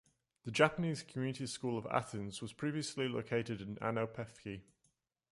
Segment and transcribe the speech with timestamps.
[0.45, 4.61] The Japanese Community School of Athens was previously located in Ano Pefki.